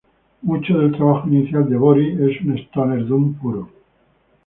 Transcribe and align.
Mucho 0.41 0.79
del 0.79 0.93
trabajo 0.93 1.27
inicial 1.27 1.69
de 1.69 1.77
Boris 1.77 2.19
es 2.19 2.41
un 2.41 2.57
stoner 2.57 3.05
doom 3.05 3.35
puro. 3.35 3.69